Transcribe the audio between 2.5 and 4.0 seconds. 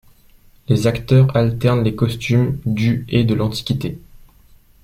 du et de l'Antiquité.